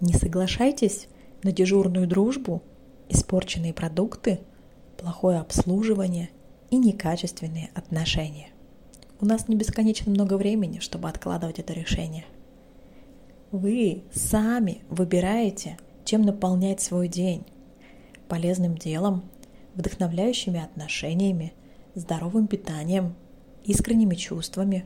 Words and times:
Не 0.00 0.12
соглашайтесь 0.14 1.08
на 1.42 1.52
дежурную 1.52 2.06
дружбу, 2.06 2.62
испорченные 3.08 3.72
продукты, 3.72 4.40
плохое 4.96 5.40
обслуживание 5.40 6.30
и 6.70 6.76
некачественные 6.76 7.70
отношения. 7.74 8.50
У 9.20 9.26
нас 9.26 9.48
не 9.48 9.56
бесконечно 9.56 10.12
много 10.12 10.36
времени, 10.36 10.78
чтобы 10.78 11.08
откладывать 11.08 11.58
это 11.58 11.72
решение. 11.72 12.24
Вы 13.50 14.04
сами 14.12 14.82
выбираете, 14.88 15.78
чем 16.04 16.22
наполнять 16.22 16.80
свой 16.80 17.08
день. 17.08 17.44
Полезным 18.28 18.76
делом, 18.76 19.24
вдохновляющими 19.74 20.62
отношениями, 20.62 21.54
здоровым 21.94 22.46
питанием, 22.46 23.14
искренними 23.64 24.14
чувствами 24.14 24.84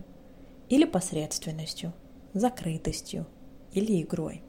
или 0.69 0.85
посредственностью, 0.85 1.93
закрытостью 2.33 3.27
или 3.73 4.01
игрой. 4.01 4.43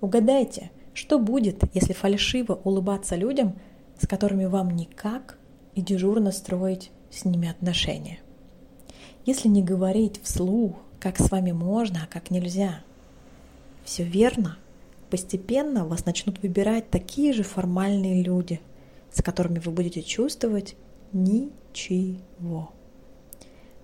Угадайте, 0.00 0.70
что 0.94 1.18
будет, 1.18 1.62
если 1.74 1.92
фальшиво 1.92 2.60
улыбаться 2.64 3.16
людям, 3.16 3.58
с 3.98 4.06
которыми 4.06 4.46
вам 4.46 4.70
никак, 4.70 5.38
и 5.74 5.82
дежурно 5.82 6.32
строить 6.32 6.90
с 7.10 7.24
ними 7.24 7.48
отношения. 7.48 8.18
Если 9.24 9.48
не 9.48 9.62
говорить 9.62 10.20
вслух, 10.22 10.76
как 10.98 11.18
с 11.18 11.30
вами 11.30 11.52
можно, 11.52 12.00
а 12.04 12.12
как 12.12 12.30
нельзя. 12.30 12.82
Все 13.84 14.04
верно. 14.04 14.58
Постепенно 15.10 15.86
вас 15.86 16.04
начнут 16.06 16.42
выбирать 16.42 16.90
такие 16.90 17.32
же 17.32 17.42
формальные 17.42 18.22
люди, 18.22 18.60
с 19.12 19.22
которыми 19.22 19.58
вы 19.58 19.72
будете 19.72 20.02
чувствовать 20.02 20.76
ничего. 21.12 22.72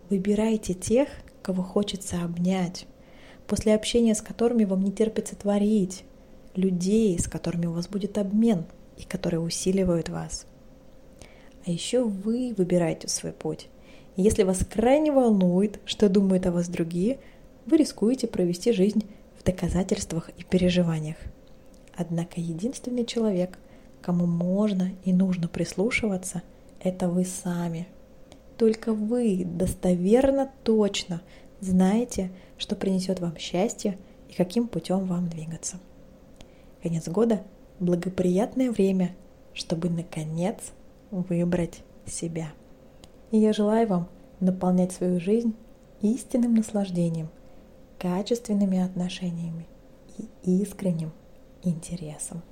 Выбирайте 0.08 0.74
тех, 0.74 1.08
кого 1.42 1.62
хочется 1.62 2.22
обнять, 2.22 2.86
после 3.46 3.74
общения 3.74 4.14
с 4.14 4.22
которыми 4.22 4.64
вам 4.64 4.82
не 4.82 4.92
терпится 4.92 5.36
творить, 5.36 6.04
людей, 6.54 7.18
с 7.18 7.28
которыми 7.28 7.66
у 7.66 7.72
вас 7.72 7.88
будет 7.88 8.18
обмен 8.18 8.64
и 8.96 9.04
которые 9.04 9.40
усиливают 9.40 10.08
вас. 10.08 10.46
А 11.66 11.70
еще 11.70 12.04
вы 12.04 12.54
выбираете 12.56 13.08
свой 13.08 13.32
путь. 13.32 13.68
И 14.16 14.22
если 14.22 14.44
вас 14.44 14.58
крайне 14.64 15.12
волнует, 15.12 15.80
что 15.84 16.08
думают 16.08 16.46
о 16.46 16.52
вас 16.52 16.68
другие, 16.68 17.18
вы 17.66 17.76
рискуете 17.76 18.26
провести 18.26 18.72
жизнь 18.72 19.04
в 19.38 19.44
доказательствах 19.44 20.30
и 20.38 20.44
переживаниях. 20.44 21.16
Однако 21.96 22.40
единственный 22.40 23.04
человек, 23.04 23.58
кому 24.00 24.26
можно 24.26 24.92
и 25.04 25.12
нужно 25.12 25.48
прислушиваться, 25.48 26.42
это 26.80 27.08
вы 27.08 27.24
сами. 27.24 27.88
Только 28.56 28.92
вы 28.92 29.44
достоверно 29.44 30.50
точно 30.62 31.20
знаете, 31.60 32.30
что 32.58 32.76
принесет 32.76 33.20
вам 33.20 33.36
счастье 33.36 33.98
и 34.28 34.34
каким 34.34 34.68
путем 34.68 35.04
вам 35.06 35.28
двигаться. 35.28 35.78
Конец 36.82 37.08
года– 37.08 37.42
благоприятное 37.80 38.70
время, 38.70 39.14
чтобы 39.54 39.88
наконец 39.90 40.72
выбрать 41.10 41.82
себя. 42.06 42.52
И 43.30 43.38
я 43.38 43.52
желаю 43.52 43.88
вам 43.88 44.08
наполнять 44.40 44.92
свою 44.92 45.20
жизнь 45.20 45.54
истинным 46.00 46.54
наслаждением, 46.54 47.28
качественными 47.98 48.78
отношениями 48.78 49.66
и 50.44 50.62
искренним 50.62 51.12
интересом. 51.62 52.42